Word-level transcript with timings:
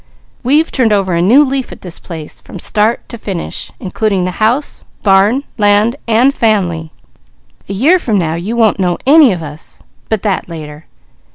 We've 0.41 0.71
turned 0.71 0.91
over 0.91 1.13
a 1.13 1.21
new 1.21 1.45
leaf 1.45 1.71
at 1.71 1.81
this 1.81 1.99
place 1.99 2.39
from 2.39 2.57
start 2.57 3.07
to 3.09 3.19
finish, 3.19 3.71
including 3.79 4.25
the 4.25 4.41
house, 4.41 4.83
barn, 5.03 5.43
land, 5.59 5.95
and 6.07 6.33
family. 6.33 6.91
A 7.69 7.73
year 7.73 7.99
from 7.99 8.17
now 8.17 8.33
you 8.33 8.55
won't 8.55 8.79
know 8.79 8.97
any 9.05 9.31
of 9.31 9.43
us; 9.43 9.83
but 10.09 10.23
that 10.23 10.49
later. 10.49 10.87